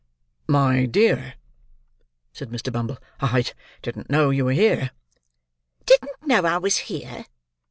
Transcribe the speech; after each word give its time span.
"My 0.47 0.87
dear," 0.87 1.35
said 2.33 2.49
Mr. 2.49 2.73
Bumble, 2.73 2.97
"I 3.19 3.43
didn't 3.83 4.09
know 4.09 4.31
you 4.31 4.45
were 4.45 4.51
here." 4.51 4.89
"Didn't 5.85 6.25
know 6.25 6.41
I 6.43 6.57
was 6.57 6.77
here!" 6.89 7.27